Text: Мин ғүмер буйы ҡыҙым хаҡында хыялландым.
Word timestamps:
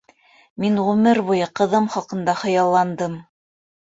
Мин 0.61 0.77
ғүмер 0.85 1.19
буйы 1.27 1.47
ҡыҙым 1.59 1.89
хаҡында 1.97 2.35
хыялландым. 2.39 3.19